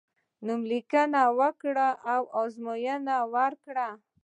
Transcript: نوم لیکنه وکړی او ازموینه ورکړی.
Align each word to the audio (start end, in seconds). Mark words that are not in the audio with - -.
نوم 0.45 0.61
لیکنه 0.71 1.21
وکړی 1.39 1.89
او 2.13 2.21
ازموینه 2.41 3.17
ورکړی. 3.35 3.87